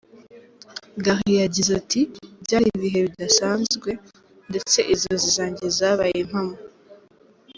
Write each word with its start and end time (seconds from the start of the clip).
Gary 1.03 1.33
yagize 1.43 1.71
ati 1.81 2.01
“Byari 2.43 2.67
ibihe 2.77 2.99
bidasanzwe, 3.07 3.89
ndetse 4.49 4.77
inzozi 4.93 5.29
zanjye 5.37 5.65
zabaye 5.77 6.15
impamo. 6.25 6.57